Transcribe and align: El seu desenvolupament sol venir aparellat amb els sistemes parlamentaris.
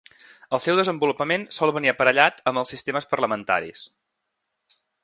El 0.57 0.61
seu 0.63 0.77
desenvolupament 0.79 1.45
sol 1.59 1.73
venir 1.77 1.91
aparellat 1.93 2.43
amb 2.53 2.63
els 2.65 2.75
sistemes 2.77 3.11
parlamentaris. 3.13 3.89